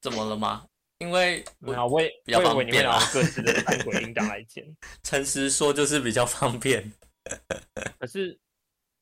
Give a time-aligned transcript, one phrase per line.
[0.00, 0.66] 怎么了吗？
[0.98, 4.64] 因为没有，我也比较方便啦两个各自的三鬼铃铛来剪，
[5.02, 6.92] 诚实说就是比较方便。
[7.98, 8.38] 可是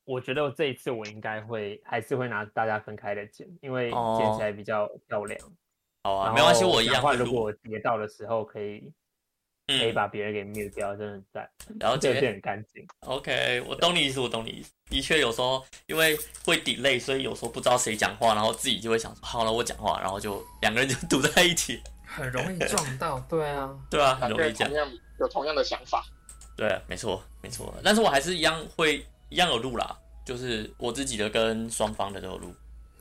[0.04, 5.40] 我觉得这一次我应该会还是会拿大家分开的剪，因为哦剪起来比较漂亮。
[6.04, 8.93] 好啊，没关系，我一样如果截到的时候可以
[9.69, 12.21] 可以嗯，把别人给 mute 掉，真的很赞，了这个解。
[12.23, 12.84] 变很干净。
[13.01, 14.73] OK，我懂你意思，我懂你意思。
[14.89, 21.80] 的确，有时候因为会 delay，所以有时候不知道谁讲话，然后自己就会想说，好了，我讲话，然后就两个人就 堵在一起。
[22.07, 23.20] 很容易撞到。
[23.28, 24.89] 对啊， 对啊，很容易讲人同。
[24.89, 26.03] 样有同样的想法。
[26.56, 27.73] 对，没错，没错。
[27.84, 29.95] 但是我还是一样会一样有录啦，
[30.25, 32.55] 就是我自己的跟双方的都有录。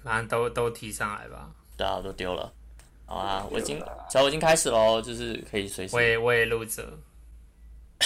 [0.04, 1.50] 反正都都提上来吧。
[1.78, 2.52] 对啊，都丢了。
[3.08, 6.02] 好啊，我已经，小我已经开始喽，就是可以随时我。
[6.02, 6.84] 也我也录着，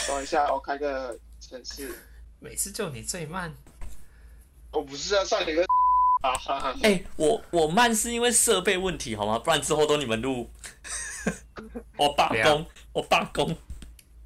[0.08, 1.92] 等一下，我开个城市。
[2.40, 3.52] 每次就你最慢。
[4.72, 5.64] 我不是要上一个
[6.22, 9.40] 啊哈哈，哎、我我慢是因为设备问题好吗？
[9.40, 10.50] 不然之后都你们录。
[11.98, 13.58] 我罢工，我罢工。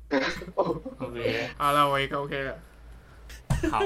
[0.56, 2.60] OK，好了，我一个 OK 了。
[3.72, 3.82] 好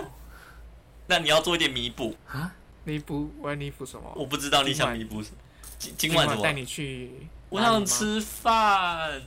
[1.07, 2.53] 那你要做一点弥补，啊，
[2.83, 4.11] 弥补，我要弥补什么？
[4.15, 5.37] 我不知道你想弥补什么。
[5.79, 6.53] 今今晚怎么带？
[6.53, 7.09] 你去。
[7.49, 7.83] 我想。
[7.83, 9.21] 吃饭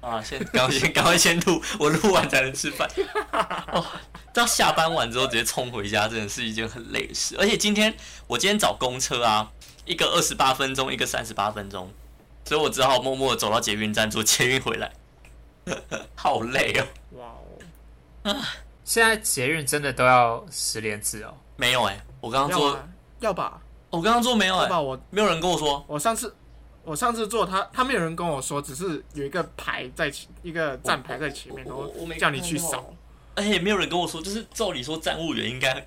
[0.00, 0.20] 啊！
[0.20, 2.90] 先赶快先赶快先录，我录完才能吃饭。
[3.68, 3.86] 哦，
[4.34, 7.36] 到下班完之后直接冲回家，真的是一件很累的事。
[7.38, 7.94] 而且今天
[8.26, 9.52] 我今天找公车啊，
[9.84, 11.92] 一个二十八分钟，一个三十八分钟，
[12.44, 14.92] 所以我只好默默的走到捷运站坐捷运回来，
[16.16, 16.86] 好累哦。
[17.18, 18.36] 哇哦，
[18.84, 21.34] 现在捷运真的都要十连制哦。
[21.56, 22.88] 没有哎、我刚刚做，
[23.20, 23.60] 要吧？
[23.92, 24.80] 我刚刚做没有哎？
[24.80, 25.84] 我没有人跟我说。
[25.86, 26.34] 我上次
[26.82, 32.92] 我上次做他，他没有人跟我说，只是有一个牌在前，一个站牌在前面，然后我我没叫你去扫。
[33.34, 35.86] 而且也没有人跟我说，就是照理说站务员应该，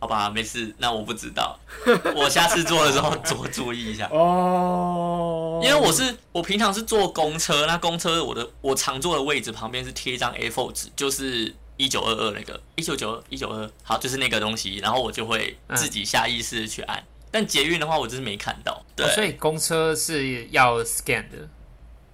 [0.00, 1.56] 好吧，没事，那我不知道，
[2.16, 4.08] 我下次做的时候多注意一下。
[4.10, 17.02] 哦，因为我是我平常是坐公车，那公车我的我常坐的位置旁边是贴一张 A4 纸，就是一九二二那个一九九二一九二，好，就是那个东西，然后我就会自己下意识的去按。
[17.34, 18.80] 但捷运的话，我就是没看到。
[18.94, 21.48] 对，哦所以公车是要 scan 的。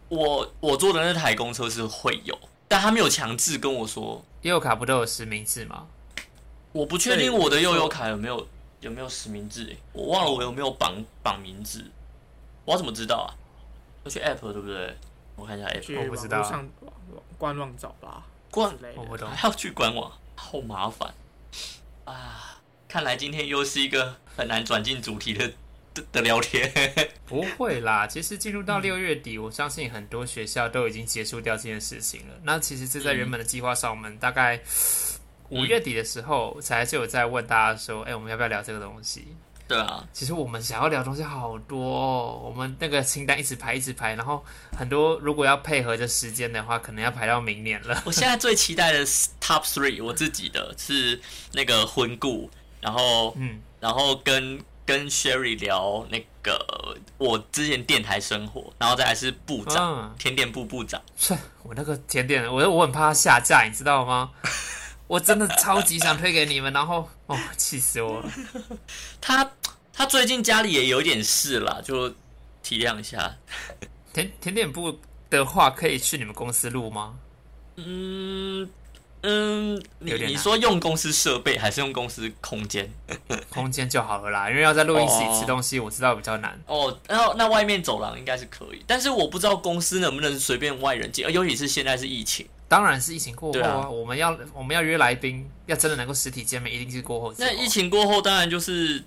[0.09, 2.35] 我我坐的那台公车是会有，
[2.67, 4.25] 但他没有强制跟我说。
[4.41, 5.87] 悠游卡不都有实名制吗？
[6.73, 8.49] 我不确定我的悠游卡有没有
[8.81, 11.85] 有没有实名制、欸，我忘了我有没有绑绑名字，
[12.65, 13.29] 我要怎么知道啊？
[14.05, 14.97] 要去 App 对不对？
[15.37, 16.67] 我看一下 App，去我不知道上
[17.37, 18.75] 官网找吧官。
[18.97, 19.29] 我不懂。
[19.29, 21.13] 还要去官网，好麻烦
[22.07, 22.57] 啊！
[22.89, 25.47] 看来今天又是一个很难转进主题的
[25.93, 26.73] 的的聊天。
[27.29, 32.35] 不会啦，其实进入到六月底，我相信很多学校都已经结束掉这件事情了。
[32.43, 34.59] 那其实这在原本的计划上，我们大概
[35.51, 39.29] 五月底的时候才就有在问大家说，哎、我们要不要聊这个东西？
[39.69, 44.45] 对啊，其实我们想要聊的东西好多、哦，我们那个清单一直排一直排，然后
[44.77, 48.03] 很多如果要配合着时间的话，可能要排到明年了。
[48.07, 49.07] 我现在最期待的
[49.41, 51.21] Top Three，我自己的是
[51.53, 52.51] 那个婚故，
[52.81, 61.01] 然后嗯，然后跟跟 Sherry 聊那个我之前电台生活，然后再来是部长，嗯甜点部部长。
[61.17, 64.31] 切我那个甜点，我我很怕他下架，你知道吗？
[65.07, 68.31] 我真的超级想推给你们，然后哦，气死我了。
[69.21, 69.51] 他
[69.93, 72.09] 他最近家里也有点事啦，就
[72.63, 73.37] 体谅一下。
[74.13, 74.99] 甜甜点部
[75.29, 77.17] 的话，可以去你们公司录吗？
[77.77, 78.69] 嗯
[79.23, 82.91] 嗯，你你说用公司设备还是用公司空间？
[83.51, 86.59] 空间就好了啦，因为要在录音室里哦吃东西，我知道比较难。
[86.67, 92.47] 哦，那那外面走廊应该是可以，但是我不知道公司能不能随便外人进，呃尤其是现在是疫情。
[92.69, 97.35] 当然是疫情过后啊，啊我们要我们要约来宾，要真的能够实体见面，一定是过后。
[97.37, 99.03] 那疫情过后，当然就是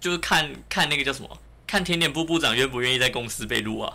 [0.00, 1.28] 就是看看那个叫什么，
[1.66, 3.92] 看甜点部部长愿不愿意在公司被录啊，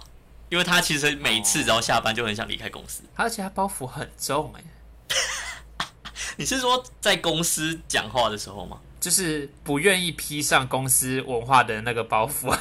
[0.49, 3.01] 因为他其实每次只要下班就很想离开公司。
[3.15, 4.63] 而且他包袱很重哎、
[6.37, 8.77] 你是说在公司讲话的时候吗？
[8.99, 12.57] 就是不愿意披上公司文化的那个包袱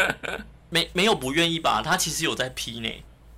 [0.70, 1.82] 没没有不愿意吧？
[1.84, 2.88] 他其实有在批呢，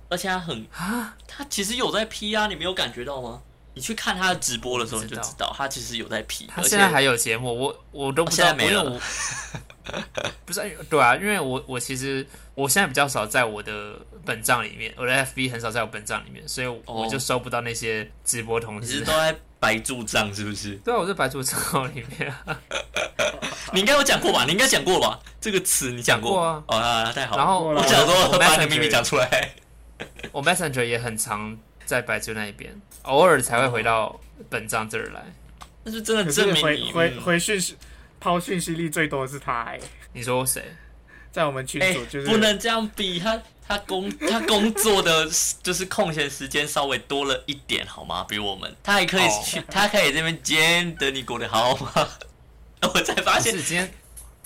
[0.09, 1.15] 而且他很啊。
[1.27, 3.41] 他其实有在批啊，你没有感觉到吗？
[3.73, 6.49] 你去看他的直播的时候，你就知道知道他其实有在批。
[6.55, 8.99] 而且他现在还有节目，我我都不知道，没了因为我
[9.91, 10.01] 不
[10.61, 19.11] 是对啊，因为我我其实我现在比较少在我的本账里面，我的 FB 很少在我本账里面，所以我就收不到那些直播通知你是都。
[19.11, 20.75] 在白住账是不是？
[20.83, 22.59] 对啊，我在白柱账号里面啊。
[23.73, 24.43] 你应该有讲过吧？
[24.45, 25.19] 你应该讲过吧？
[25.41, 27.43] 这个词你讲过啊哦，那太好了。
[27.43, 29.55] 然后我想说我把你的秘密讲出来。
[30.31, 34.19] 我 Messenger 也很常在白猪那一边，偶尔才会回到
[34.49, 35.23] 本账这儿来。
[35.83, 37.77] 那是真的证明你回嗯回讯息
[38.19, 39.79] 抛讯息力最多的是他、欸，
[40.15, 40.63] 你说谁？
[41.31, 43.39] 在我们群哎、组就是不能这样比他。
[43.67, 45.27] 他工 他工作的
[45.63, 48.23] 就是空闲时间稍微多了一点，好吗？
[48.29, 51.91] 比我们，他还可以哦去，他可以这边今天等你过得好吗？
[52.93, 53.91] 我才发现不是今天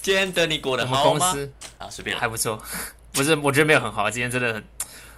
[0.02, 1.20] 今天等你过得好吗？
[1.20, 2.58] 公司啊，随便还不错，
[3.12, 4.64] 不是我觉得没有很好，今天真的很，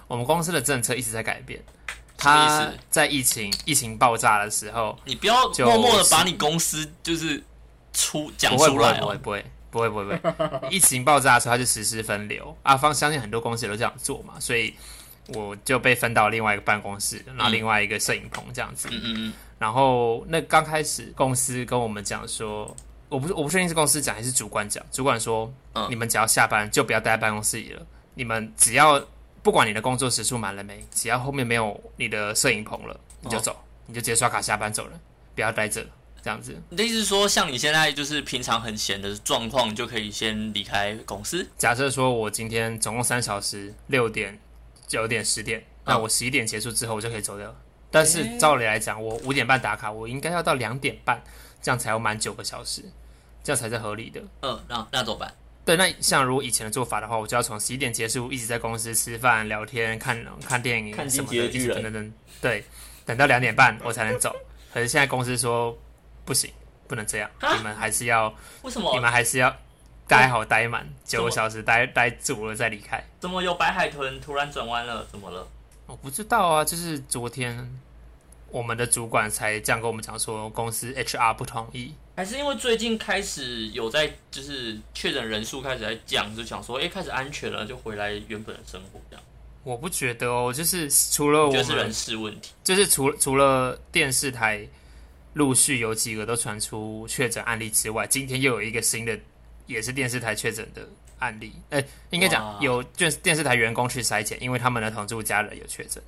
[0.08, 1.62] 我们公司的政策一直在改变。
[2.18, 7.40] 什么意他思在疫情疫情爆炸的时候，你不要默默的把你公司就是
[7.92, 8.74] 出讲出来哦。
[8.74, 14.72] 不会不会不会不会不会不会， 疫情爆炸的时候他就实施分流，阿方相信很多公司也都这样做嘛，所以
[15.28, 18.88] 我就被分到另外一个办公室，然后另外一个摄影棚这样子。
[18.92, 22.76] 嗯嗯嗯，然后那刚开始公司跟我们讲说，
[23.08, 25.88] 我不我不确定是公司讲还是主管讲，主管说，嗯。
[25.90, 27.82] 你们只要下班就不要待在办公室里了，
[28.14, 29.02] 你们只要
[29.42, 35.00] 不管你的工作时数满了没，只要后面没有你的摄影棚了，你就哦走，你就直接刷卡下班走了，
[35.34, 35.88] 不要待着了，
[36.22, 36.56] 这样子。
[36.70, 41.46] 你的意思是说，像你现在就是平常很闲的状况，就可以先离开公司？
[41.58, 44.38] 假设说我今天总共三小时，六点、
[44.86, 47.56] 九点、十点，那我十一点结束之后我就可以走掉了。
[47.90, 51.22] 但是照理来讲，我五点半打卡，我应该要到两点半，
[51.60, 52.82] 这样才要满九个小时，
[53.42, 54.22] 这样才是合理的。
[54.40, 55.34] 嗯，那那怎么办？
[55.64, 62.64] 对，那像如果以前的做法的话，我就要从十一点结束，一直在公司吃饭、聊天、看看电影看什么的，等等等，对，
[63.04, 64.34] 等到两点半我才能走。
[64.72, 65.76] 可是现在公司说
[66.24, 66.50] 不行，
[66.88, 68.32] 不能这样，啊你们还是要，
[68.62, 69.54] 为什么你们还是要
[70.06, 73.02] 待好待满九个小时，待待足了再离开。
[73.20, 75.06] 怎么有白海豚突然转弯了？
[75.10, 75.46] 怎么了？
[75.86, 77.80] 我不知道啊，就是昨天
[78.48, 81.94] 我们的主管才这样跟我们讲说，公司 HR 不同意。
[82.14, 89.24] 还是因为最近开始有在就是确诊人数开始在降，就想说，哎、开始安全了，就回来原本的生活这样。
[89.64, 92.52] 我不觉得哦，就是除了我们我觉得是人事问题。
[92.62, 94.66] 就是除除了电视台
[95.34, 99.18] 陆续有几个都传出确诊案例之外，今天又有一个新的
[99.66, 100.86] 也是电视台确诊的
[101.18, 101.54] 案例。
[101.70, 106.02] 哎、应该讲有电电视台员工去筛检，因为他们的同住家人有确诊。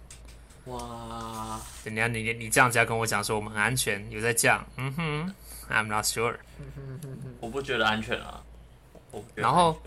[0.66, 5.34] 哇，等下你你你这样子要跟我讲说我们很安全，有在降，嗯哼
[5.70, 6.36] ，I'm not sure。
[7.40, 8.42] 我不觉得安全啊。
[9.34, 9.80] 然后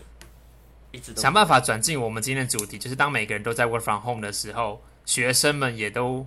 [0.90, 6.26] 一直想办法转进我们今天的主题，就是当每个人都在 work from home 的时候，学生们也都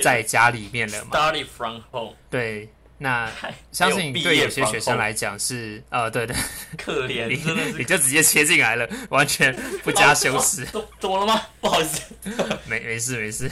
[0.00, 1.10] 在家里面了嘛。
[1.12, 3.30] study from home，对，那
[3.72, 6.36] 相信对有些学生来讲是呃，对对，
[6.78, 11.42] 可怜，你你就直接切进来了，完全 不加修饰，怎怎么了吗？
[11.60, 12.02] 不好意思，
[12.66, 13.50] 没没事没事。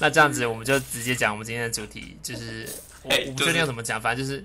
[0.00, 2.68] 那这样子我们就直接讲我们今天的主题，就是
[3.02, 4.44] 我哎就是我不确定要怎么讲，反正就是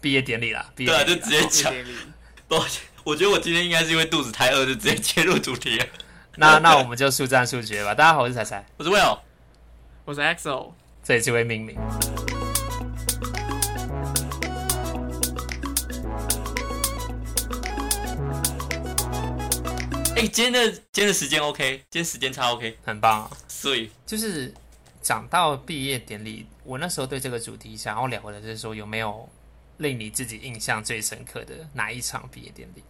[0.00, 1.72] 毕业典礼啦，毕业就直接讲。
[2.48, 5.86] 抱歉，我觉得我今天应该是因为肚子太饿，就直接切入主题了。
[6.36, 7.92] 那那我们就速战速决吧。
[7.92, 9.18] 大家好，我是彩彩，我是 Will，
[10.06, 10.72] 我是 XO，
[11.02, 11.76] 这里是会命名。
[20.14, 23.30] 哎、今天的今天的时间 OK，今天时间差 OK，很棒、啊。
[23.48, 24.54] 所以就是
[25.02, 29.28] 讲到毕业典礼，我那时候对这个主题想要聊的就是说，有没有
[29.78, 32.84] 令你自己印象最深刻的哪一场毕业典礼？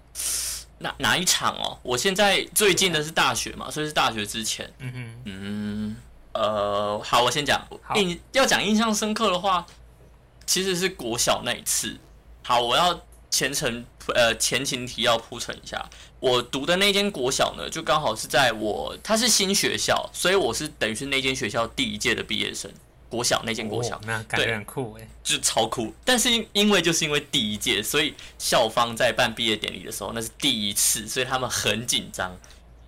[0.80, 1.78] 哪哪一场哦？
[1.82, 4.70] 我现在最近的是大学嘛，所以是大学之前。
[4.80, 5.96] 嗯哼，嗯，
[6.36, 7.96] 呃，好，我先讲好。
[7.96, 9.66] 印要讲印象深刻的话，
[10.46, 11.96] 其实是国小那一次。
[12.42, 13.00] 好，我要
[13.30, 13.84] 前程
[14.14, 15.84] 呃前情提要铺陈一下。
[16.20, 22.70] 我读的那间国小呢，就刚好是在我它是新学校，所以我是等于是那间学校第一届的毕业生。
[23.08, 25.08] 国小那间国小哦，那感觉很酷哎。
[25.22, 25.94] 就超酷。
[26.04, 32.36] 但是因因为就是因为第一届，所以校方在办毕业典礼的时候，那是第一次，所以他们很紧张。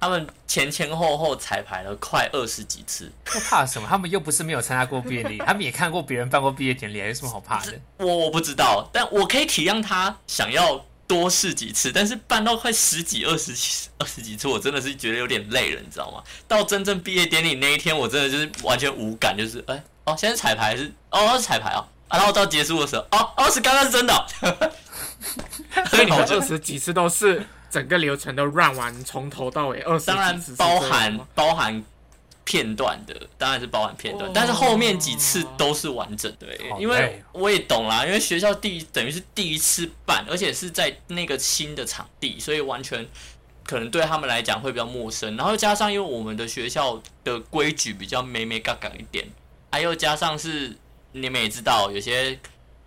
[0.00, 3.10] 他们前前后后彩排了快二十几次。
[3.34, 3.88] 我怕什么？
[3.88, 7.72] 他们又不是没有参加过毕业典礼，他们也看过别人办过毕业典礼，有什么好怕的？
[7.98, 16.22] 我 我不知道，但我可以体谅他想要多试几次，但是办到快十几、二十几、二十几次，我真的是觉得有点累了，你知道吗？
[16.46, 31.84] 到真正毕业典礼那一天，我真的就是完全无感，就是哎、哦，现在是彩排是哦是彩排哦，啊然后到结束的时候，哦哦是刚刚是真的哦、所以你们二十几次都是 整个流程都 run 完，从头到尾二十当然包含包含
[32.44, 34.32] 片段的，当然是包含片段，哦。
[34.34, 43.06] 但是后面几次都是完整的、好因为我也懂啦，因为学校第等于是第一次办，而且是在那个新的场地，所以完全
[43.64, 45.37] 可能对他们来讲会比较陌生。
[45.37, 49.26] 然后加上因为我们的学校的规矩比较美美嘎嘎一点，
[49.70, 50.75] 还有加上是
[51.12, 52.38] 你们也知道，有些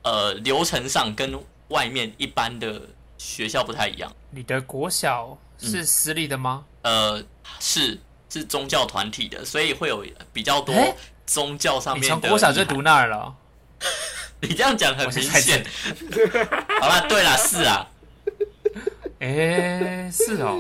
[0.02, 2.82] 呃流程上跟外面一般的
[3.22, 4.12] 学校不太一样。
[4.32, 6.66] 你的国小是私立的吗？
[6.82, 7.24] 呃，
[7.60, 10.74] 是是宗教团体的，所以会有比较多
[11.28, 12.10] 宗教上面的。
[12.10, 13.36] 从国小就读那儿了哦？
[14.42, 15.64] 你这样讲很明显。
[16.82, 17.88] 好啦，对了，是啊，
[19.22, 20.58] 哎，是哦，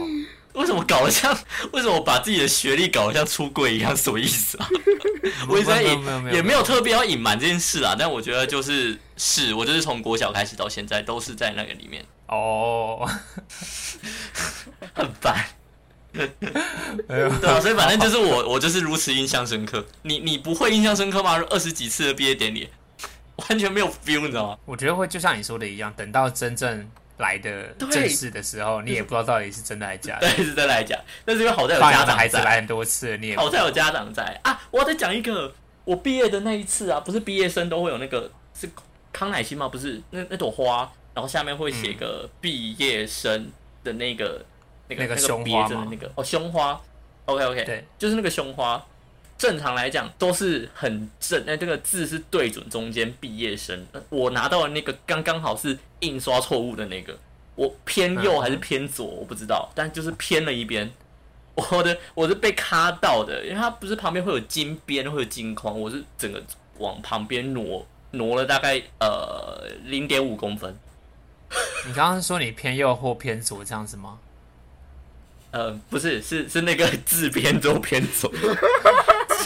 [0.53, 1.35] 为什么搞得像？
[1.73, 3.97] 为什么把自己的学历搞得像出柜一样？
[3.97, 4.69] 什么意思啊？
[5.49, 13.07] 我一直在隐没有没有也没有特别要隐瞒这件事啊，但我觉得就是是我就是从国小开始到现在都是在那个里面，哦，
[14.93, 15.45] 很烦。
[16.13, 16.27] 对
[17.47, 19.85] 啊，所以反正就是我，我就是如此印象深刻。
[20.01, 21.41] 你你不会印象深刻吗？
[21.49, 22.69] 二十几次的毕业典礼，
[23.37, 24.57] 完全没有 feel，你知道吗？
[24.65, 26.85] 我觉得会就像你说的一样，等到真正
[27.17, 30.29] 来的正式的时候，你也不知道到底是真的还是假的。
[30.29, 34.61] 对，是真的还是假，但是因为好在有家长孩子来在，很多次，你也好在有家长在啊！
[34.71, 35.53] 我要再讲一个，
[35.85, 38.69] 我毕业的那一次啊，不是毕业生都会有那个是
[39.13, 39.69] 康乃馨吗？
[39.69, 43.51] 不是，那那朵花，然后下面会写个毕业生
[43.83, 44.43] 的那个、
[44.87, 46.11] 那个那个那毕业胸花吗证的那个。
[46.15, 46.81] 哦胸花
[47.25, 48.83] ，OK OK，对，就是那个胸花。
[49.37, 53.87] 正常来讲都是很正，哎，这个字是对准中间毕业生。
[53.91, 57.17] 呃我拿到的那个刚刚好是印刷错误的那个，
[57.55, 60.91] 我偏右还是偏左我不知道，但就是偏了一边。
[61.55, 66.39] 我的我是被卡到的，因为它不是旁边会有金边，会有金框，我是整个
[66.77, 70.77] 往旁边挪挪了大概呃零点五公分。
[71.87, 74.17] 你刚刚说你偏右或偏左这样子吗？
[75.51, 78.31] 呃，不是，是是那个字偏左偏左。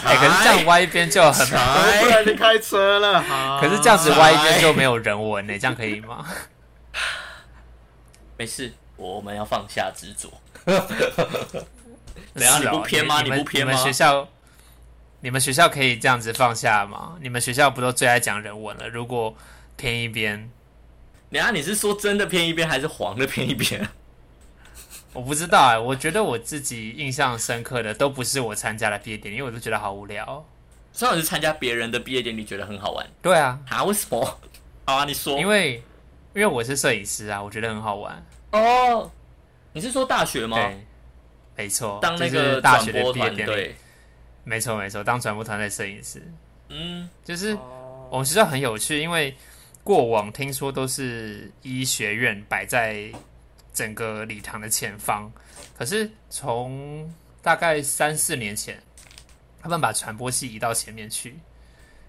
[0.04, 3.60] 哎、可是这样歪一边就很，不哎，然你开车了，好。
[3.60, 6.24] 可是这样子歪一边就没有人文呢、这样可以吗？
[8.38, 10.30] 没事，我们要放下执着。
[12.36, 14.28] 怎样是哦你不偏吗你们你不偏吗你们学校，
[15.22, 17.18] 你们学校可以这样子放下吗？
[17.22, 18.88] 你们学校不都最爱讲人文了？
[18.90, 19.36] 如果
[19.76, 20.52] 偏一边，
[21.36, 23.86] 等一下你是说真的偏一边，还是黄的偏一边？
[25.12, 30.46] 我不知道哎、我觉得我自己印象深刻的都不是我参加的毕业典礼，因为我都觉得好无聊。
[30.94, 33.84] 虽然我是参加别人的毕业典礼，觉得很好玩对啊，啊？
[33.84, 34.40] 为什么？
[34.88, 35.38] 好啊，你说。
[35.38, 35.84] 因为
[36.34, 38.26] 因为我是摄影师啊，我觉得很好玩。
[38.54, 39.12] 哦，
[39.74, 40.56] 你是说大学吗？
[40.56, 40.86] 对，
[41.58, 43.76] 没错，当那个大学的毕业典礼，
[44.46, 46.24] 没错没错，当转播团队摄影师，
[46.70, 49.36] 嗯，就是哦我们学校很有趣，因为
[49.86, 53.12] 过往听说都是医学院摆在
[53.72, 55.32] 整个礼堂的前方，
[55.78, 57.08] 可是从
[57.44, 58.82] 大概三四年前，
[59.62, 61.38] 他们把传播系移到前面去。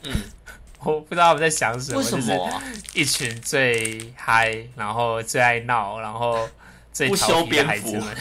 [0.05, 0.11] 嗯，
[0.81, 2.63] 我不知道他们在想什么，为什么啊？
[2.63, 6.49] 就是一群最嗨，然后最爱闹，然后
[6.95, 8.17] 最调皮的孩子们。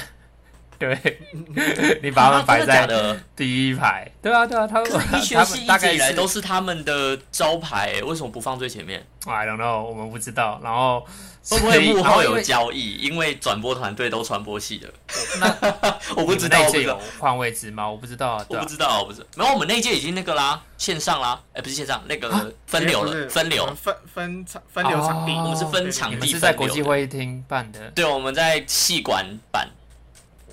[0.80, 3.20] 对，你把他们摆在的？
[3.36, 4.10] 第一排。
[4.22, 10.60] 对啊，对啊，他们可是 医学他系一们大概是直以来都是他们的招牌，为什么不放最前面？I don't know，我们不知道。
[10.64, 11.06] 然后
[11.50, 12.96] 会不会幕后有交易？
[12.98, 14.92] 因为转播团队都传播系的，
[15.40, 15.48] 那
[16.18, 17.90] 我不知道，有我不知道，换位置吗？
[17.90, 18.66] 我不知道我不。
[18.66, 19.28] 知道，我不知道。
[19.36, 23.76] 没有，我们那一届已经那个啦，线上啦，哎，不是线上，那啊个分流了，分流我们。
[23.76, 29.70] 分分场分流场地，哦我们是分场地是在国际会议厅办的，对，我们在戏馆办，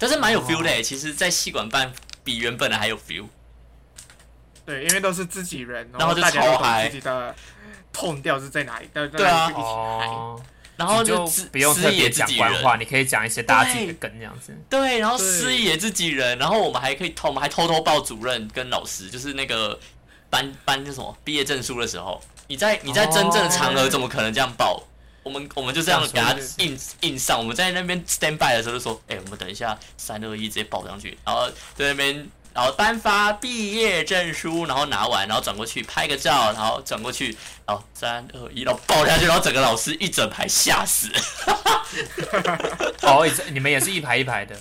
[0.03, 0.83] 但是蛮有 feel 的。
[0.83, 1.93] 其实，在戏馆办
[2.25, 3.27] 比原本的还有 feel。
[4.67, 7.35] 对，因为都是自己人，然后就大家都懂超嗨自己的
[7.93, 10.07] 痛调是在哪里，大对啊家一起嗨。
[10.09, 10.43] 哦，
[10.77, 14.53] 然后就司不用特别司仪也自己人，讲官话，你可以讲一些大家自己的梗这样子。
[14.69, 19.79] 对，然后师爷自己人，然后我们还可以偷，我们还偷偷报主任跟老师，就是那个
[20.29, 24.83] 颁颁那什么毕业证书的时候，你在你在真正的场合哦怎么可能这样报？
[25.23, 32.29] 我们我们就这样给他这样说印印上，我们在那边 stand by 的时候就说，哎、我们等一下三二一直接报上去，然后在那边。
[32.55, 41.09] 然后颁发毕业证书，然后拿完，然后转过去拍个照，然后转过去，然后三二一，然后报下去，然后整个老师一整排吓死。
[43.01, 44.55] 哦，你们也是一排一排的，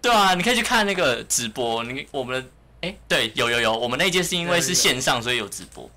[0.00, 1.84] 对啊，你可以去看那个直播。
[1.84, 2.48] 你我们的
[2.80, 5.88] 哎，对，有有有，我们那届是因为是线上，所以有直播，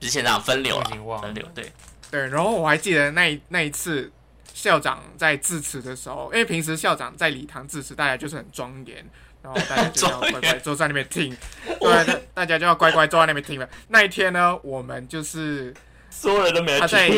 [0.00, 0.90] 不是线上分流了
[1.20, 1.72] 分流对。
[2.12, 4.12] 对，然后我还记得那一那一次
[4.52, 9.02] 校长在致辞的时候，因为平时校长在礼堂致辞，大家就是很庄严，
[9.42, 11.34] 然后大家就要 乖乖坐在那边听，
[11.80, 13.66] 对，大大家就要乖乖坐在那边听了。
[13.88, 15.72] 那一天呢，我们就是
[16.10, 17.08] 所有人都没他在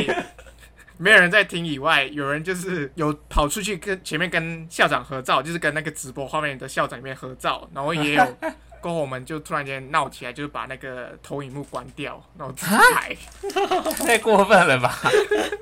[0.97, 8.37] 没有人在听以外，有人就是有跑出去跟前面跟校长合照，就是跟那个直播画面的校长里面合照，然后也有。
[8.85, 13.17] 过后我们就突然间闹起来，就是把那个投影幕关掉，然后自己拍。
[14.05, 15.01] 太过分了吧？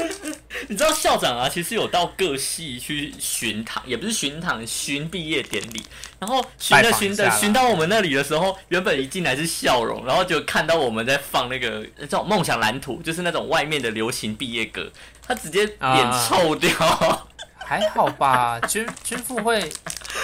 [0.67, 5.87] 你知道校长啊，其实有到各系去巡堂，也不是巡堂，巡毕业典礼。
[6.19, 14.91] 然后巡着巡着巡到我们那里的时候，原本一进来是笑容，然后就看到我们在放那个这种梦想蓝图，就是那种外面的流行毕业歌，
[15.25, 16.71] 他直接脸臭掉。
[17.65, 18.59] 还好吧？
[18.63, 19.73] 军军副会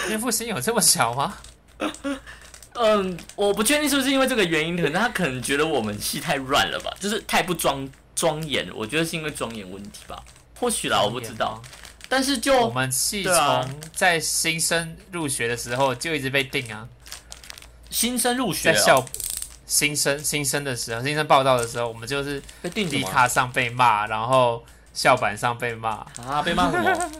[0.09, 1.37] 军副心有这么小吗？
[2.81, 8.69] 嗯，我不确定是不是因为这个原因，可能他可能觉得我们戏太乱了吧，就是太不庄庄严。
[8.75, 10.23] 我觉得是因为庄严问题吧，
[10.59, 11.61] 或许啦，我不知道。
[12.09, 16.89] 但是就我们系对啊从在新生入学的时候就一直被定啊，
[17.91, 19.05] 新生入学、哦、在校
[19.67, 25.91] 新生新生的时候，新生报道的时候，我们就是被定什么迪卡上被骂，然后校板上被骂。
[26.27, 26.41] 啊？
[26.43, 27.11] 被骂什么？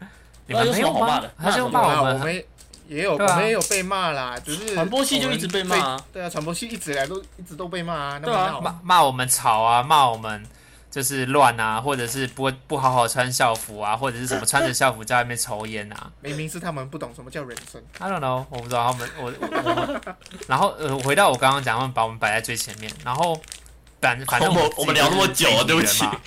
[0.48, 1.32] 你们没有骂的？
[1.38, 2.44] 他就骂我们
[2.92, 8.60] 也有，我们也有被骂啦，只是传播系就一直被骂对啊，传播系一直来都一直都被骂啊，那对啊蛮好。
[8.60, 10.44] 骂骂我们吵啊，骂我们
[10.90, 16.10] 就是乱啊，或者是不不好好穿校服啊，或者是什么穿着校服在外面抽烟啊。
[16.20, 20.14] 明明是他们不懂什么叫人生，I don't know，我不知道他们我我我，
[20.46, 23.40] 然后呃，回到我刚刚讲，他们把我们摆在最前面，然后
[24.00, 26.04] 反反正我我们聊那么久啊就是媒体对不起。
[26.04, 26.20] 嘛。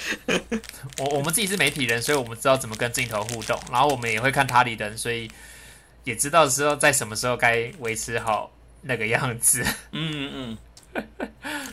[0.97, 5.29] 我我们自己是媒体人，所以我们知道怎么跟镜头互动，然后我们也会看他里人，所以
[6.05, 8.49] 也知道时候在什么时候该维持好
[8.81, 9.61] 那个样子。
[9.91, 10.57] 嗯嗯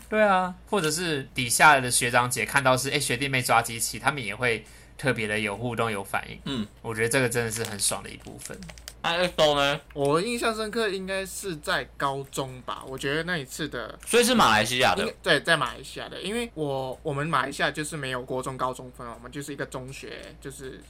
[0.08, 4.64] 对啊，或者是底下的学长姐看到是哎学弟妹抓机器，他们也会
[4.98, 6.38] 特别的有互动有反应。
[6.46, 8.58] 嗯，我觉得这个真的是很爽的一部分。
[9.02, 9.80] 那 X 呢？
[9.94, 20.80] 我印象深刻应该是在高中吧，我觉得那一次的所以是马来西亚的对，在马来西亚的，因为我我们马来西亚就是没有国中、高中分，我们就是一个中学，就是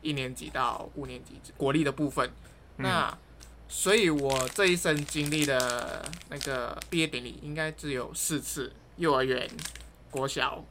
[0.00, 2.30] 一年级到五年级国立的部分。
[2.78, 3.18] 嗯那
[3.68, 9.48] 所以，我这一生经历的那个毕业典礼，应该只有四次：幼儿园、
[10.10, 10.62] 国小，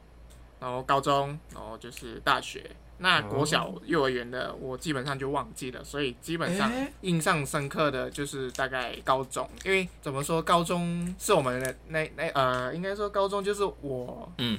[0.60, 2.70] 然后高中，然后就是大学。
[2.98, 14.56] 那国小、幼儿园的我基本上就忘记了，所以基本上印象深刻的就是大概高中，因为怎么说，高中是我们的那那呃，应该说高中就是我嗯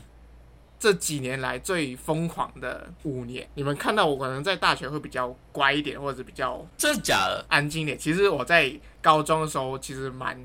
[0.83, 3.47] 这几年来最疯狂的五年。
[3.53, 7.45] 你们看到我可能在大学会比较乖一点，或者是比较真的假的？
[7.47, 7.97] 安静一点。
[7.97, 8.69] 其实我在
[9.01, 10.37] 高中的时候其实蛮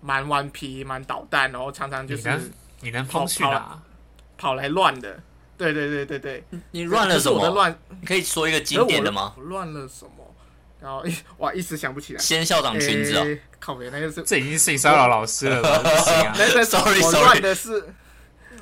[0.00, 3.80] 蛮顽皮、蛮捣蛋，然后常常就是你能你能风去哪？
[4.36, 5.20] 跑来乱的。
[5.56, 7.38] 对对对对对，你乱了什么？
[7.38, 9.32] 我的乱，你可以说一个经典的吗？
[9.36, 10.34] 我乱了什么？
[10.80, 11.04] 然后
[11.38, 12.18] 哇，一时想不起来。
[12.18, 15.78] 掀校长裙子靠别，那个是这已经是性骚扰老师了吧？
[15.78, 16.34] 不行啊！
[16.38, 17.94] 那个 Sorry，我乱的是，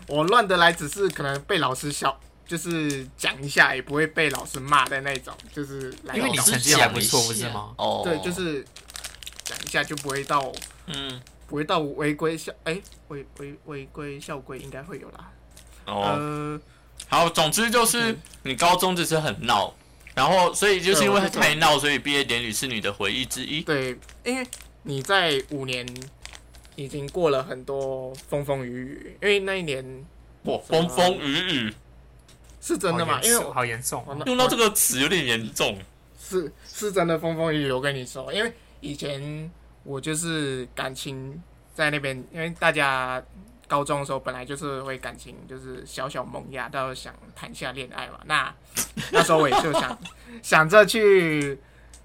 [0.08, 7.74] 我乱的来只是可能被老师笑，就是讲一下，也不会被老师骂的那种，就是来因为你成绩还不错不是吗？
[7.78, 8.64] 哦，对，就是
[9.44, 10.52] 讲一下就不会到
[10.86, 11.20] 嗯。
[11.48, 15.30] 不会到违规校，哎、违违违规校规应该会有啦。
[15.84, 16.60] 哦，呃，
[17.06, 19.72] 好，总之就是你高中只是很闹，
[20.12, 23.60] 然后所以就是因为太闹，所以毕业典礼是你的回忆之一。
[23.60, 24.44] 对，因为
[24.82, 25.86] 你在五年
[26.76, 29.84] 已经过了很多风风雨雨，因为那一年
[30.44, 31.74] 哇，风风雨雨，
[32.60, 33.20] 是真的吗？
[33.22, 35.76] 因为好严重用到这个词有点严重。
[36.18, 39.50] 是是真的风风雨雨，我跟你说，因为以前
[39.84, 41.40] 我就是感情
[41.74, 43.22] 在那边，因为大家
[43.68, 48.18] 高中的时候本来就是会感情就是小小萌芽，到想谈下恋爱嘛。
[48.24, 48.54] 那
[49.12, 49.98] 那时候我也就想
[50.42, 51.58] 想着去，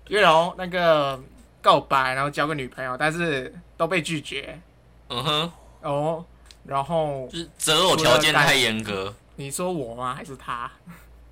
[0.10, 1.20] 月楼那个
[1.62, 4.62] 告白，然后交个女朋友，但是都被拒绝
[5.10, 6.24] 嗯哼，哦。
[6.64, 9.12] 然后就是择偶条件太严格。
[9.36, 10.14] 你说我吗？
[10.14, 10.70] 还是他？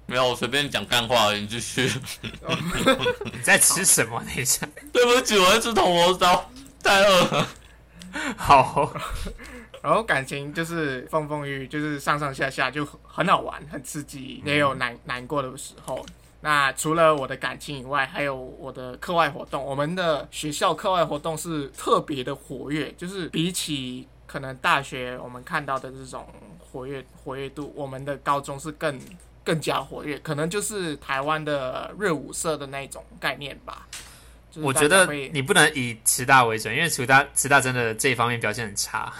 [0.07, 1.87] 没有，我随便讲干话而已，你继续。
[3.25, 4.19] 你在吃什么？
[4.25, 6.49] 等一下， 对不起，我在吃铜锣烧，
[6.81, 7.47] 太饿了。
[8.35, 8.91] 好，
[9.83, 16.03] 然后感情就是风风雨雨，就是上上下下就很好玩，很刺激，也有难难过的时候。
[16.41, 19.63] 那除了我的感情以外，还有我的课外活动。
[19.63, 26.25] 我们的学校课外活动是特别的活跃，就是比起可能大学我们看到的这种
[26.59, 28.97] 活跃活跃度，我们的高中是更
[29.43, 33.85] 更加活跃，可能就是台湾的热舞社的那种概念吧。
[34.49, 39.11] 就是我觉得你不能以慈大为准，因为慈大慈大真的这一方面表现很差。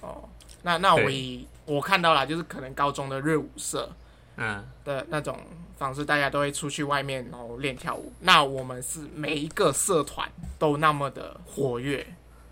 [0.00, 0.28] 哦，
[0.62, 3.90] 那那我以我看到了，就是可能高中的热舞社，
[4.36, 5.38] 嗯，的那种
[5.80, 8.12] 方式，大家都会出去外面然后练跳舞。
[8.20, 12.06] 那我们是每一个社团都那么的活跃，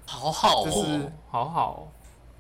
[0.07, 1.93] 好好就是哦，好好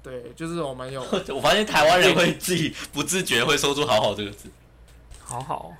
[0.03, 4.48] 对，就是我们有 我发现台湾人会自己不自觉会说出“好好”这个字。
[5.20, 5.70] 好好，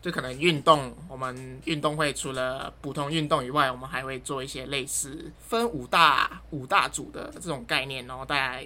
[0.00, 8.64] 就可能运动，我们运动会除了普通运动以外，我们还会做一些类似分五大五大组的这种概念，然后大家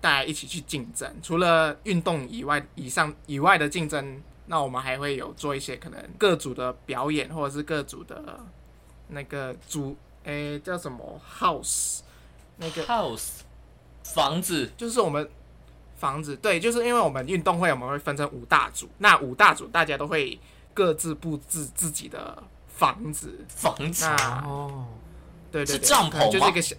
[0.00, 1.12] 大家一起去竞争。
[1.20, 8.40] 除了运动以外以上以外的竞争，那我们还会有做一些可能各组的表演，或者是各组的
[9.08, 12.00] 那个组，诶、叫什么 house，
[12.56, 13.28] 那个 House
[14.02, 15.28] 房子就是我们
[15.96, 20.38] 房子，对，就是因为我们运动会我们会分成五大组，那五大组大家都会
[20.74, 24.86] 各自布置自己的房子，房子那哦，
[25.50, 26.76] 对对对，是帐篷就是一个小，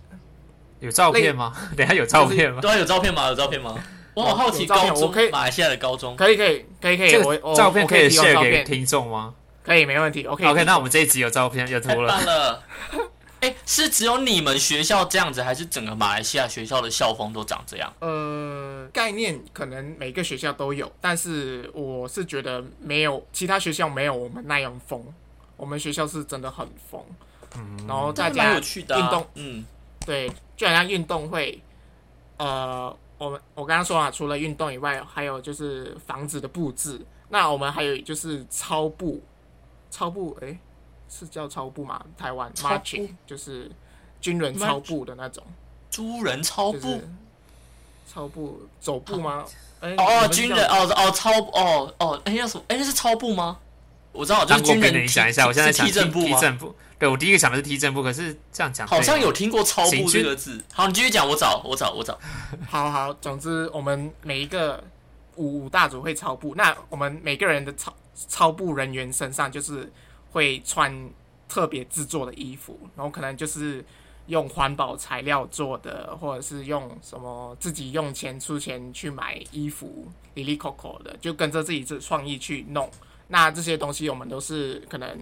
[0.79, 1.55] 有照片吗？
[1.75, 2.61] 等下有照片吗？
[2.61, 3.27] 对啊，有照片吗？
[3.29, 3.75] 有照片吗？
[4.15, 10.23] 我好好奇照片高中我可以马来西亚的高中，可以可以可以可以，这我照片可以我提供 share 照片，给听众吗可以没问题。
[10.25, 12.09] OK？OK，那我们这一集有照片有太图了。
[12.09, 12.63] 棒了。
[13.41, 17.93] 哎、是只有你们学校这样子，还是整个马来西亚学校的校风都长这样？
[17.99, 25.05] 呃，概念可能每个学校都有，但是我是觉得没有其他学校没有我们那样疯。
[25.57, 26.99] 我们学校是真的很疯，
[27.87, 28.59] 然后大家。
[28.59, 29.63] 运动嗯，
[30.05, 31.61] 对，就好像运动会，
[32.37, 32.95] 呃，
[33.25, 37.01] 我们我刚刚说啊，除了运动以外，还有就是房子的布置。
[37.29, 39.21] 那我们还有就是超步，
[39.89, 40.59] 超步，诶，
[41.09, 42.05] 是叫超步吗？
[42.15, 43.71] 台湾操步 marching 就是
[44.21, 45.43] 军人超步的那种，
[45.89, 46.79] 猪人超步。
[46.79, 47.09] 就是
[48.07, 49.43] 操步走步吗？
[49.81, 52.63] 诶哦军人哦哦操哦哦，哎、那什么？
[52.67, 53.59] 哎、那是超步吗？
[54.15, 56.35] 我知道，就是军人你想一下，我现在是想踢正步吗？
[56.37, 56.75] 踢正步。
[56.97, 60.63] 对我第一个想的是踢正步，可是这样讲好像有听过“超步行”军这个字。
[60.71, 62.17] 好，你继续讲，我找，我找，我找。
[62.69, 64.81] 好好，总之我们每一个
[65.35, 67.93] 五五大组会超步，那我们每个人的超
[68.29, 69.91] 超步人员身上就是
[70.31, 71.09] 会穿
[71.49, 73.83] 特别制作的衣服，然后可能就是
[74.27, 82.89] 用环保材料做的，或者是用什么自己用钱出钱去买衣服，里里扣扣的，就跟着自己这创意去弄。
[83.27, 85.19] 那这些东西我们都是可能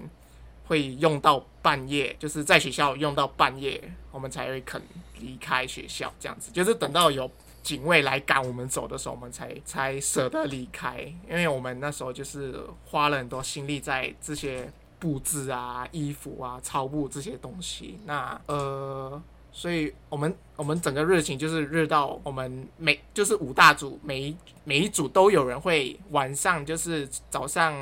[0.66, 4.82] 会用到半夜，就是在学校用到半夜，我们才会肯
[5.20, 7.30] 离开学校，这样子，就是等到有
[7.62, 18.00] 警卫来赶我们走的时候，我们才才舍得离开，因为我们那时候就是花了很多心力在这些布置啊、衣服啊、超布这些东西。
[18.06, 19.22] 那呃，
[19.54, 24.36] 所以我们我们整个热情就是热到我们每就是五大组，每一
[24.66, 27.74] 每一组都有人会晚上就是早上。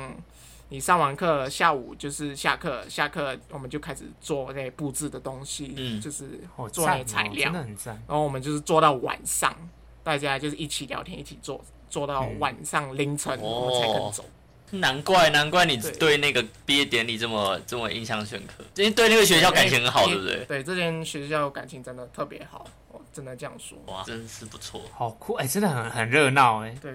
[0.68, 6.40] 你上完课，下午就是下课，下课我们就开始做那些布置的东西，嗯就是
[6.72, 7.94] 做那材料，真的很赞。
[8.08, 9.54] 然后我们就是做到晚上，
[10.02, 14.24] 大家就是一起聊天，一起做，做到嗯晚上凌晨，我们才肯走。
[14.72, 20.44] 难怪，难怪你对对那个毕业典礼这么这么印象深刻，因为对那个学校感情很好，对不对？
[20.46, 23.76] 对，这间学校感情真的特别好，我真的这样说。
[23.86, 24.82] 哇，真是不错。
[24.96, 26.74] 好酷哎、真的很很热闹哎。
[26.80, 26.92] 对，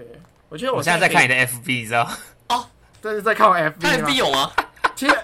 [0.48, 2.10] 我觉得我我现在在看你的，FB，你知道？
[2.48, 2.66] 哦
[3.00, 4.14] 这是在看我 FB 吗 FB？
[4.14, 4.52] 有吗？
[4.96, 5.16] 其实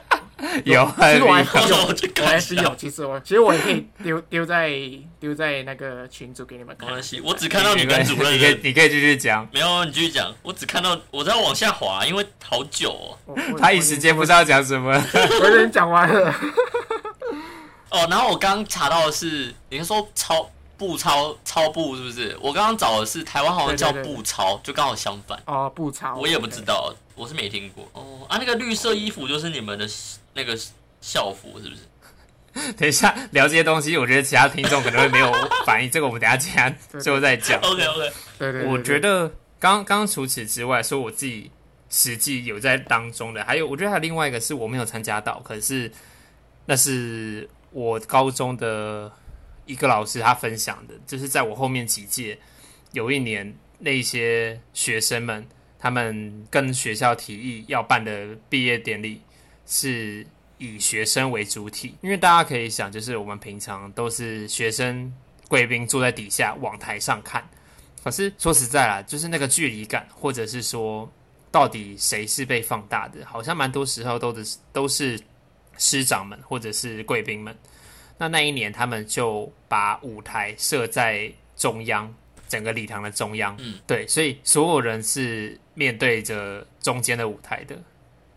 [0.64, 4.70] 有，其实我还有有， 其实我其实我也可以丢丢在
[5.18, 6.86] 丢在那个群组给你们看。
[6.88, 9.48] 没关系，我只看到你没关系跟主任你可以，你可以继续讲。
[9.52, 10.32] 没有，你继续讲。
[10.42, 13.36] 我只看到我在往下滑，因为好久哦。
[13.58, 14.92] 他一时间不知道讲什么。
[14.92, 16.34] 我已经讲完了。
[17.90, 20.50] 哦，然后我刚刚查到的是，你是说超
[20.86, 22.36] 步超超步是不是？
[22.40, 25.40] 我刚刚找的是台湾好像叫对对对步超，就刚好相反。
[25.46, 27.88] 哦，步超，我也不知道，我是没听过。
[27.92, 29.88] 哦啊，那个绿色衣服就是你们的
[30.34, 30.58] 那个
[31.00, 31.82] 校服是不是？
[32.76, 35.32] 等一下聊这些东西，我觉得其他听众可能会没有
[35.64, 37.58] 反应，这个我们等下等下对最后再讲。
[37.66, 41.50] OK OK，对对对，我觉得刚刚除此之外，说我自己
[41.90, 45.90] 实际有在当中的，还有我觉得还有另外一个是我没有参加到，可是
[46.66, 49.10] 那是我高中的
[49.66, 52.38] 一个老师他分享的，就是在我后面几届
[52.92, 55.46] 有一年那些学生们，
[55.78, 59.20] 他们跟学校提议要办的毕业典礼
[59.66, 60.26] 是
[60.58, 65.12] 以学生为主体，因为大家可以想，就是我们平常都是学生
[65.48, 67.46] 贵宾坐在底下往台上看。
[68.02, 71.10] 可是说实在啦，就是那个距离感，或者是说
[71.50, 75.18] 到底谁是被放大的，好像蛮多时候都是都是
[75.78, 77.56] 师长们或者是贵宾们。
[78.18, 82.12] 那那一年他们就把舞台设在中央，
[82.48, 87.76] 整个礼堂的中央，嗯，对，所以所有人是面对着中间的舞台的。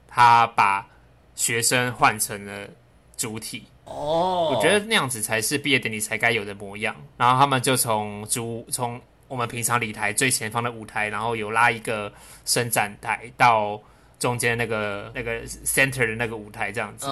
[0.07, 0.87] 他把
[1.35, 2.67] 学生换成了
[3.15, 6.95] 主体，哦，我觉得那样子才是毕业典礼才该有的模样。
[7.17, 12.11] 然后他们就从主从我们平常礼台最前方的舞台，然后有拉一个
[12.45, 13.79] 伸展台到
[14.17, 17.05] 中间那个那个 center 的那个舞台这样子。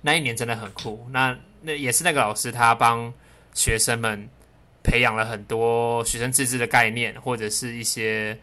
[0.00, 1.06] 那一年真的很酷。
[1.10, 3.12] 那那也是那个老师他帮
[3.54, 4.28] 学生们
[4.82, 8.38] 培养了很多学生自治的概念，或者是一些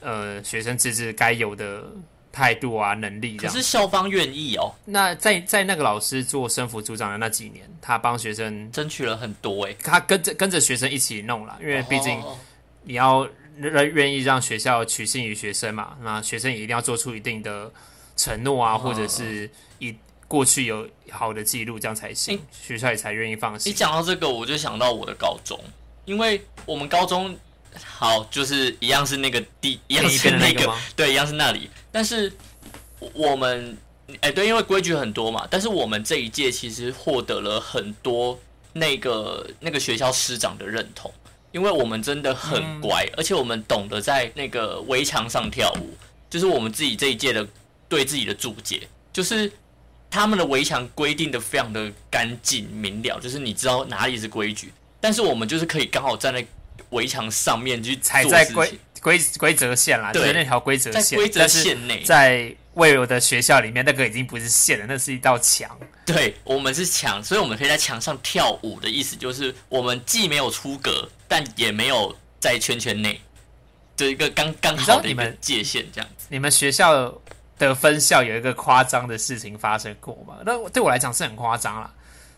[0.00, 1.84] 呃学生自治该有的
[2.32, 3.62] 态度啊能力这样可是。
[3.62, 12.36] 校方愿意哦，那在在那个老师做生辅组长的那几年，他帮学生，争取了很多哎，他跟着跟着学生一起弄了，因为毕竟哦
[12.82, 17.70] 你要愿愿意让学校取信于学生嘛，那学生也一定要做出一定的
[18.16, 19.94] 承诺啊，哦或者是以
[20.30, 23.74] 过去有好的记录，这样才行，诶学校也才愿意放你心。
[23.74, 25.58] 讲到这个，我就想到我的高中，
[26.04, 27.36] 因为我们高中
[27.82, 30.74] 好就是一样是那个地，一样是那个那个？
[30.94, 32.32] 对，一样是那里，但是
[33.12, 33.76] 我们
[34.20, 38.38] 哎、对，因为规矩很多嘛，但是我们这一届其实获得了很多
[38.74, 41.12] 那个那个学校师长的认同，
[41.50, 45.96] 因为我们真的很乖，而且我们懂得在那个围墙上跳舞，
[46.30, 47.44] 就是我们自己这一届的
[47.88, 49.50] 对自己的注解，就是
[50.10, 56.44] 他们的围墙规定的非常的干净明了，就是你知道哪里是规矩，但是我们就是可以刚好站在
[56.90, 65.78] 围墙上面去踩在规规规则线啦，对就是那条规则线，在规则线内，在未有的学校里面，那个已经不是线了，那是一道墙。
[66.04, 73.20] 对，我们是墙，所以我们可以在墙上跳舞的意思就是，我们既没有出格，但也没有在圈圈内，
[73.96, 76.26] 就一个刚刚好的一个界限这样子。
[76.28, 77.12] 你们学校
[77.68, 80.36] 的分校有一个夸张的事情发生过嘛？
[80.44, 81.92] 那对我来讲是很夸张啦。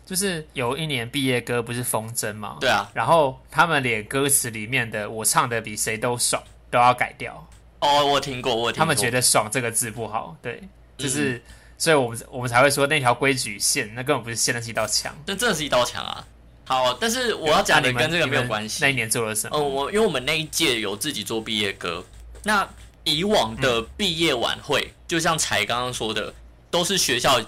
[0.05, 2.57] 就是有一年毕业歌不是风筝吗？
[2.59, 7.47] 对啊，然后他们连歌词里面的“我唱的比谁都爽”都要改掉，
[7.79, 8.79] 哦，我听过，我听过。
[8.79, 11.41] 他们觉得“爽”这个字不好，对，嗯就是，
[11.77, 15.15] 所以我们我们才会说那条规矩线，那根本不是线，那是一道墙。
[15.25, 16.27] 那真的是一道墙啊。
[16.65, 18.89] 好，但是我要讲你们跟这个没有关系那。
[18.89, 19.57] 一年做了什么？
[19.57, 22.03] 嗯，我因为我们那一届有自己做毕业歌，
[22.43, 22.67] 那
[23.03, 26.33] 以往的毕业晚会，就像才刚刚说的，
[26.71, 27.41] 都是学校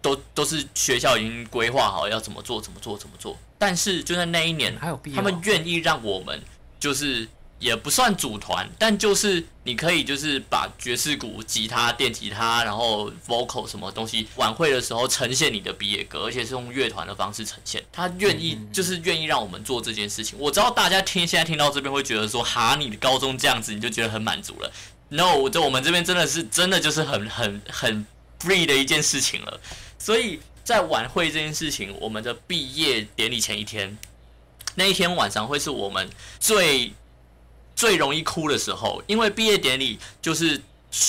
[0.00, 6.42] 都都是学校已经规划好要怎么做怎么做怎么做，但是就在那一年，还有他们愿意让我们
[6.78, 7.26] 就是
[7.64, 17.82] 也不算组团，但就是你可以就是把爵士鼓、吉他、电吉他，然后 vocal 什么东西，晚会的时候呈现你的毕业歌，而且是用乐团的方式呈现。
[17.90, 20.38] 他愿意就是愿意让我们做这件事情。
[20.38, 24.70] 我知道大家听现在听到这边会觉得说，哈，你的高中这样子你就觉得很满足了。
[25.08, 28.06] No，就我们这边真的是真的就是很很很
[28.40, 29.58] free 的一件事情了。
[29.98, 33.96] 所以在晚会这件事情，我们的毕业典礼前一天，
[34.74, 36.92] 那一天晚上会是我们最
[37.76, 40.60] 最容易哭的时候，因为毕业典礼就是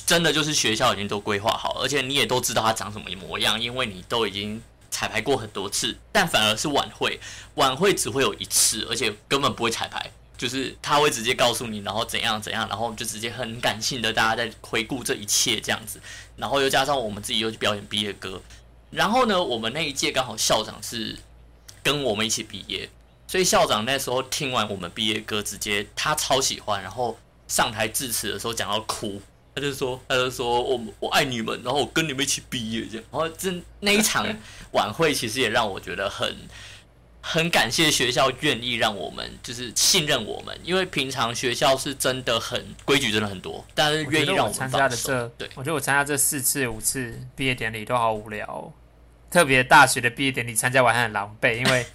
[0.05, 5.97] 真的就是学校已经都规划好，而且你也都知道它长什么模样，因为你都已经彩排过很多次。
[6.11, 7.19] 但反而是晚会，
[7.55, 10.11] 晚会只会有一次，而且根本不会彩排。
[10.37, 15.97] 就是他会直接告诉你，然后怎样怎样，然后就直接很感性的大家在回顾这一切这样子，
[16.35, 18.41] 然后又加上我们自己又去表演毕业歌，
[18.91, 21.17] 然后呢，我们那一届刚好校长是
[21.81, 22.89] 跟我们一起毕业，
[23.27, 29.21] 所以校长那时候听完我们毕业歌，直接他超喜欢，然后上台致辞的时候讲到哭，
[29.55, 34.27] 他就说他就说我我爱你们，然后我跟你们一起毕业这样，然后这那一场
[34.71, 36.35] 晚会其实也让我觉得很。
[37.27, 45.07] 很感谢学校愿意让我们就是信任我们，因为平常学校是真的很规矩，真的很多，但是愿意让们我参加的放手。
[45.07, 48.71] 这，对，我觉得我参加这四次五次毕业典礼都好无聊哦、
[49.31, 51.87] 特别大学的毕业典礼参加完还很狼狈，因为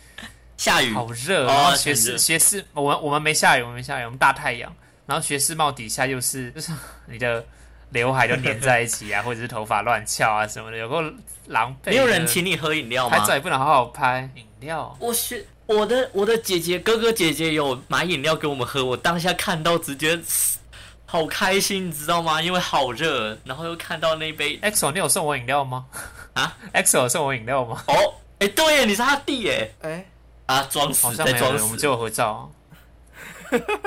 [0.61, 4.71] 下雨好热，哦然后学士学士，我们我们没下雨，我们没下雨，我们大太阳，
[5.07, 6.71] 然后学士帽底下又是 就是
[7.07, 7.43] 你的
[7.89, 11.03] 刘海都粘在一起啊， 或者是头发乱翘啊什么的，有够
[11.47, 11.87] 狼狈。
[11.91, 13.33] 没有人请你喝饮料吗拍照？
[13.33, 14.95] 也不能好好拍饮料。
[15.01, 20.21] 我学我的我的姐姐哥哥姐姐有买饮料给我们喝，我当下看到直接
[21.07, 22.43] 好开心，你知道吗？
[22.43, 25.87] 因为好热，然后又看到那杯 EXO，你有送我饮料吗？
[26.35, 27.83] 啊， EXO 送我饮料吗？
[27.89, 27.95] 哦，
[28.41, 30.05] 哎、对耶，你是他弟耶哎，
[30.51, 32.51] 啊，装死好像没有，在装死，我们就有合照。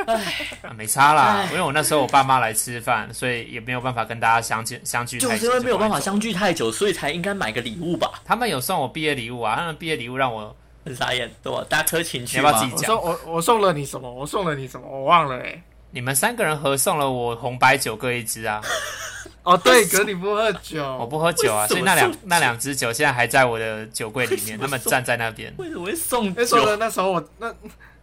[0.06, 5.34] 啊没差啦，因为我那时候我爸妈来吃饭，所以也没有办法跟大家相聚相聚太久。
[5.34, 8.12] 就是因为没有办法相聚太久，所以才应该买个礼物吧？
[8.26, 11.65] 他们有送我毕业礼物啊，他们毕业礼物让我很傻眼，对吧？
[11.69, 14.10] 搭车情绪吗你要不要自己我送我我送了你什么？
[14.10, 14.88] 我送了你什么？
[14.88, 15.62] 我忘了哎。
[15.91, 18.62] 你们三个人合送了我红白酒各一支啊，
[19.43, 26.77] 哦，对，可是你不喝酒我，不喝酒啊，所以那两那两只酒现在还在我的酒柜里面，他们站在那边，为什么会送那时候的？
[26.77, 27.53] 那时候我那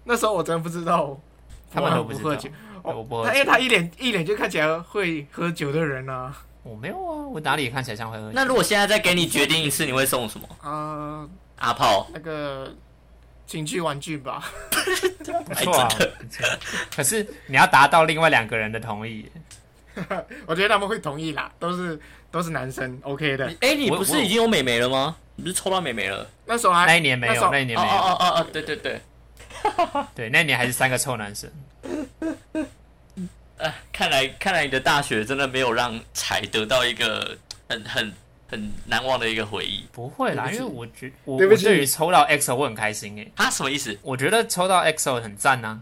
[0.05, 1.19] 那时候我真的不知道，
[1.73, 2.51] 他们都不知道不喝酒。
[2.83, 6.35] 我不喝他因为，他一脸一脸就看起来会喝酒的人啊。
[6.63, 8.33] 我没有啊，我哪里看起来像会喝酒？
[8.35, 10.47] 那如果现在再给你决定一次，你会送什么？
[10.61, 11.27] 啊，
[11.57, 12.71] 阿炮，那个
[13.47, 14.45] 情趣玩具吧。
[15.47, 16.47] 不错啊，不错
[16.95, 19.31] 可是你要达到另外两个人的同意，
[20.47, 21.99] 我觉得他们会同意啦，都是
[22.31, 23.47] 都是男生，OK 的。
[23.61, 25.17] 哎、你不是已经有美眉了吗？
[25.37, 26.27] 你不是抽到美眉了？
[26.47, 29.01] 那时候还那一年没有，那一年没有，哦哦哦哦，对对对，
[30.15, 31.51] 对，那一年还是三个臭男生。
[33.59, 37.37] 哎，看来看来你的大学真的没有让彩得到一个
[37.69, 38.13] 很很
[38.49, 39.85] 很难忘的一个回忆。
[39.93, 43.97] 不会啦，因为我觉我对不起我对于抽到 EXO 我很开心诶，啊，什么意思？
[44.03, 45.81] 我觉得抽到 EXO 很赞呐、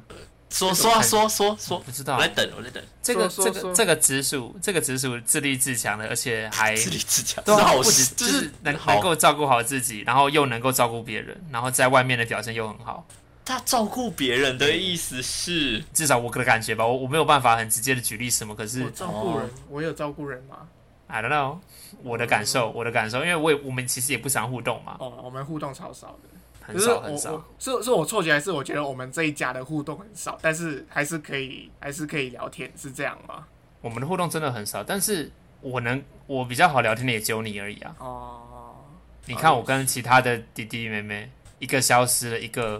[0.51, 2.17] 说说啊说说说，不知道。
[2.17, 13.07] 我在等，我在等，这个这个这个直属这个直属自立自强的，而且还自立自强，对止，就就是能能够照顾好自己，然后又能够照顾别人，然后在外面的表现又很好。
[13.45, 20.69] 他照顾别人的意思是，至少我的感觉吧，我我没有办法很直接的举例什么，可是我照顾人，我有照顾人吗
[21.07, 21.59] ？I don't know
[22.03, 26.29] 我的感受，我的感受，因为我也我们其实也不常互动嘛，哦，我们互动超少的。
[26.69, 27.45] 很可是我少很少我。
[27.59, 33.47] 是是我错觉，还是我觉得我们这一家的互动很少，但是还是可以还是可以聊天，是这样吗？
[33.81, 35.31] 我们的互动真的很少，但是
[35.63, 37.97] 我能我比较好聊天的也只有你而已啊。
[37.99, 38.77] 哦，
[39.25, 42.79] 你看我跟其他的弟弟妹妹，一个消失了，一个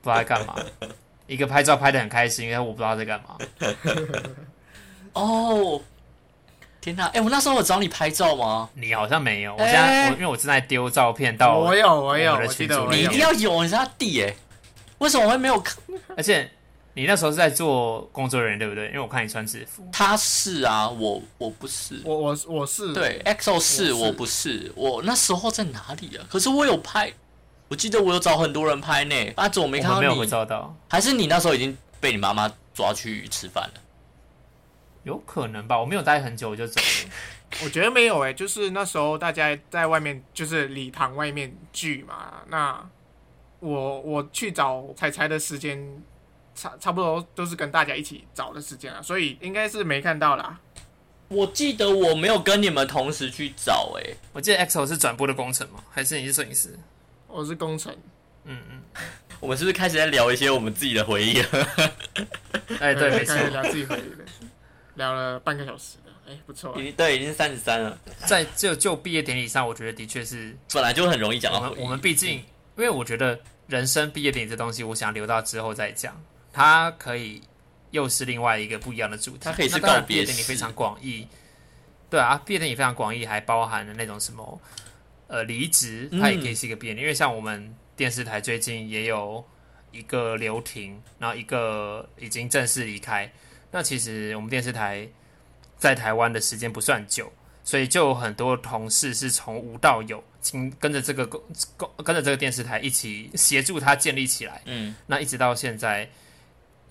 [0.00, 0.56] 不知道在干嘛，
[1.28, 3.38] 一个拍照拍的很开心，但我不知道在干嘛。
[5.14, 5.80] 哦，
[6.80, 7.06] 天哪！
[7.06, 8.68] 哎、我那时候有找你拍照吗？
[8.74, 12.38] 你好像没有，我哎现在我因为我正在丢照片到，我有我有，
[12.90, 14.34] 你一定要有，你是他弟哎，
[14.98, 15.76] 为什么我会没有看？
[16.16, 16.48] 而且
[16.94, 18.86] 你那时候是在做工作人员对不对？
[18.88, 19.86] 因为我看你穿制服。
[19.92, 22.00] 他是啊，我我不是。
[22.04, 26.24] 我我我是对，EXO 是我是我不是，我那时候在哪里啊？
[26.30, 27.12] 可是我有拍，
[27.68, 29.14] 我记得我有找很多人拍呢。
[29.36, 30.24] 阿怎么没看到我没有？
[30.24, 33.80] 照到，还是你那时候已经被你妈妈抓去吃饭了？
[35.08, 35.78] 有可能吧？
[35.80, 37.10] 我没有待很久我就走了。
[37.64, 42.42] 我觉得没有诶、就是那时候大家在外面，就是礼堂外面聚嘛。
[42.48, 42.88] 那
[43.60, 45.82] 我我去找彩彩的时间，
[46.54, 50.60] 差差不多都是跟大家一起找的时间啊，所以应该是没看到啦。
[51.28, 55.82] 我记得我没有跟你们同时去找哎、我记得 XO 是转播的工程吗？
[55.90, 56.78] 还是你是摄影师？
[57.26, 57.94] 我是工程，
[58.44, 58.82] 嗯嗯，
[59.40, 61.48] 我们是不是开始在聊一些我们自己的回忆了？
[62.80, 64.24] 哎对，没错聊自己回忆的，
[64.98, 71.60] 聊了半个小时了，哎、不错、已经对，已经三十三了，在就就毕业典礼上，我觉得的确是本来就很容易讲到。
[71.60, 72.44] 我们我们毕竟，因
[72.76, 76.20] 为我觉得人生毕业典礼这东西，我想留到之后再讲。
[76.52, 77.40] 它可以
[77.92, 79.38] 又是另外一个不一样的主题。
[79.42, 81.26] 它可以是告别式毕业典礼非常广义，
[82.10, 84.60] 对啊，毕业典礼非常广义，还包含了那种什么
[85.28, 87.02] 呃离职，它也可以是一个毕业典礼。
[87.02, 89.44] 因为像我们电视台最近也有
[89.92, 93.30] 一个留停，然后一个已经正式离开。
[93.70, 95.08] 那其实我们电视台
[95.76, 101.42] 在台湾的时间不算久，所以就有很多同事是从无到有，经跟着这个公
[101.76, 104.62] 公跟着这个电视台一起协助他建立起来。
[104.64, 106.08] 嗯，那一直到现在，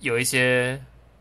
[0.00, 0.80] 有一些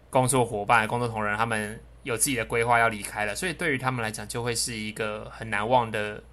[0.09, 6.23] 工作伙伴、工作同仁，他们有自己的规划要离开了，所以对于他们来讲，就会是一个很难忘的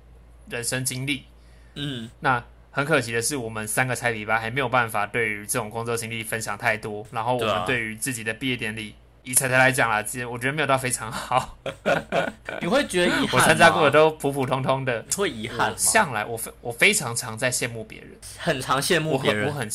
[0.48, 1.24] 人生经历。
[1.74, 7.04] 嗯，那很可惜的是，我们三个菜礼吧还没有办法对于这种工作经历分享太多。
[7.10, 11.58] 然后我们对于自己的毕业典礼，以彩彩来讲啦，其实我觉得没有到非常好。
[12.60, 13.30] 你会觉得遗憾吗？
[13.32, 15.04] 我参加过的都普普通通的。
[15.16, 15.74] 会遗憾吗？
[15.76, 19.70] 向来我非我非常常在羡慕别人，很常羡慕我别人，很我很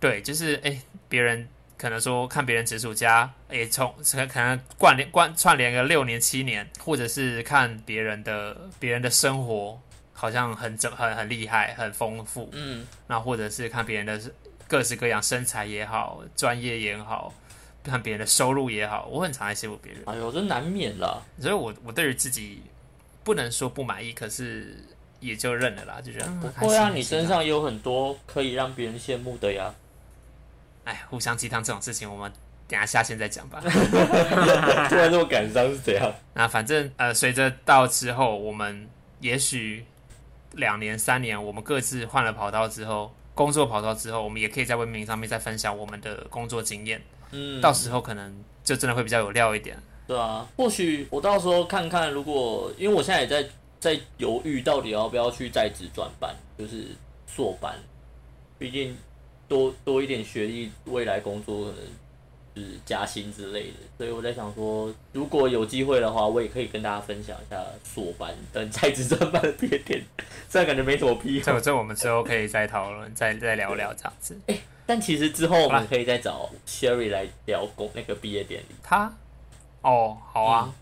[0.00, 9.78] 对，就是哎，别人可能说看别人直属家，也从可可能关联关串联个六年七年，或者是看别人的别人的生活
[10.14, 14.18] 好像很整很很厉害很丰富，嗯，那或者是看别人的
[14.66, 17.32] 各式各样身材也好，专业也好，
[17.82, 21.22] 看别人的收入也好，我很常爱羡慕别人，哎呦，这难免啦。
[21.40, 22.62] 所以我我对于自己
[23.24, 24.76] 不能说不满意，可是
[25.20, 29.74] 也就认了啦，就觉得嗯不会啊，你身上有很多可以让别人羡慕的呀。
[30.84, 32.32] 哎，互相鸡汤这种事情，我们
[32.66, 33.60] 等下下线再讲吧。
[34.88, 36.12] 突然这么感伤是怎样？
[36.34, 38.88] 那反正呃，随着到之后，我们
[39.20, 39.84] 也许
[40.52, 47.00] 两年、三年，我们各自换了跑道之后，工作跑道之后，我们也可以在文明上面再分享我们的工作经验。
[47.32, 49.76] 嗯，到时候可能就真的会比较有料一点。
[50.06, 56.88] 对啊，或许我到时候看看，如果因为我现在也在在犹豫，到底要不要去在职转班，就是
[57.28, 57.78] 硕班，
[58.58, 58.96] 毕竟
[59.46, 61.76] 多多一点学历，未来工作可能
[62.56, 63.76] 就是加薪之类的。
[63.96, 70.04] 所以我在想说，如果有机会的话，我也可以跟大家分享一下硕班等在职转班的毕业典礼，
[70.48, 74.36] 虽然感觉没什么屁用，这这我们之后可以再讨论，再再聊聊这样子。
[74.90, 78.74] 但其实之后我们可以再找 Sherry 来聊公那个毕业典礼。
[78.82, 79.12] 他
[79.82, 80.74] 哦，好啊，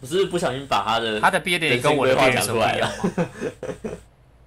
[0.00, 2.92] 我是不小心把他的他的毕业典礼跟我的话讲出来了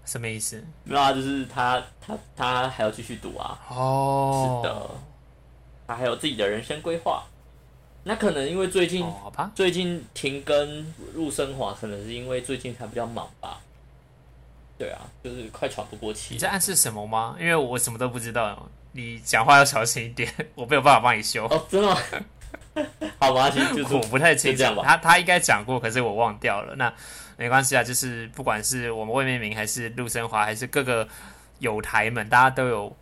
[0.03, 0.61] 什么意思？
[0.83, 3.57] 没有啊，就是他他他还要继续读啊。
[3.69, 4.89] 哦，是的，
[5.87, 7.23] 他还有自己的人生规划。
[8.03, 13.61] 那可能因为最近、哦，好吧，最近停更入升华，可能是因为最近他比较忙吧。
[14.77, 16.37] 对啊，就是快喘不过气你。
[16.37, 17.37] 在暗示什么吗？
[17.39, 21.45] 因为我什么都不知道，你讲话要小心一点， 我没有办法帮你修。
[21.45, 21.97] 哦，真的吗？
[23.19, 26.75] 好吧，其实就 是我不太清楚他他应该讲过，可是我忘掉了。
[26.75, 26.93] 那
[27.37, 31.07] 没关系啊，就是不管是我们魏明明，还是陆生华，还是各个
[31.59, 32.95] 友台们，大家都有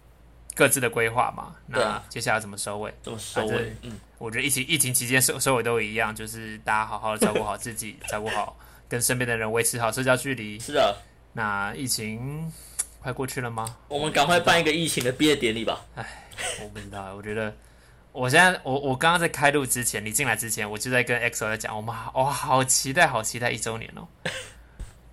[0.55, 1.55] 各自的规划嘛。
[1.67, 2.93] 那接下来怎么收尾？
[3.03, 3.75] 怎么收尾。
[3.83, 8.57] 嗯，我觉得疫情疫情期间收收尾都一样，就是大家好好的照顾好自己，照顾好
[8.89, 10.59] 跟身边的人维持好社交距离。
[10.59, 10.97] 是的，
[11.33, 12.51] 那疫情
[13.07, 13.77] 快过去了吗？
[13.87, 15.85] 我们赶快办一个疫情的毕业典礼吧。
[16.61, 17.55] 我不知道， 我觉得
[18.11, 24.07] 我现在我我刚刚在开录之前，你进来之前，我就在跟 EXO 在讲，我们好我好期待好期待一周年哦。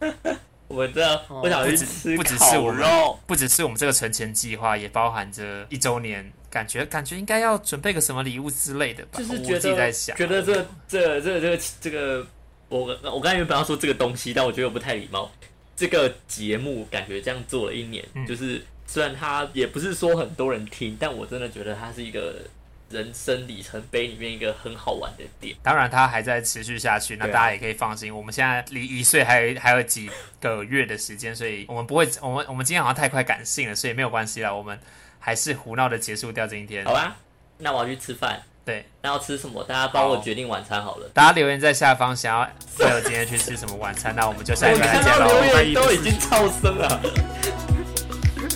[0.66, 3.16] 我真的哦我想去吃不只是烤我们肉。
[3.28, 9.11] 不只是我们这个存钱计划，也包含着一周年，感觉感觉应该要准备个什么礼物之类的吧。
[9.14, 12.26] 我就是觉自己在得想，觉得这这这这个这个，
[12.70, 15.30] 我我刚才原本要说这个东西，但我觉得我不太礼貌。
[15.77, 22.43] 这个节目感觉这样做了一年，嗯就是虽然它也不是说很多人听，但我真的觉得它是一个
[22.91, 25.57] 人生里程碑里面一个很好玩的点。
[25.62, 28.14] 当然它还在持续下去，那大家也可以放心。
[28.14, 30.09] 我们现在离一岁还有还有几
[30.41, 34.79] 个月的时间，所以我们不会，我们我们今天好像太快感性了，所以没有关系啦，我们
[35.18, 36.93] 还是胡闹的结束掉这一天好。
[36.93, 37.16] 吧，
[37.59, 39.62] 那我要去吃饭，对，那要吃什么？
[39.64, 41.06] 大家帮我好决定晚餐好了。
[41.12, 47.00] 大家留言在下方，想要菲尔今天去吃什么晚餐，那我们就下一我拜再见看到留喽，言都已经超生了，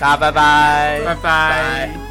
[0.00, 1.20] 大家拜拜拜拜。
[1.22, 2.07] 拜。